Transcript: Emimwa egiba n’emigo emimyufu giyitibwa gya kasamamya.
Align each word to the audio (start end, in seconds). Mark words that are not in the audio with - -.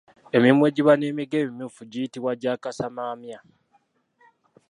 Emimwa 0.37 0.65
egiba 0.69 0.93
n’emigo 0.97 1.35
emimyufu 1.43 1.81
giyitibwa 1.91 2.31
gya 2.41 2.53
kasamamya. 2.63 3.39